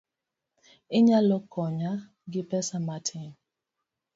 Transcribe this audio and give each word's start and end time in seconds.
Inyalo 0.97 1.35
konya 1.53 1.93
gi 2.31 2.41
pesa 2.49 2.77
matin? 2.87 3.29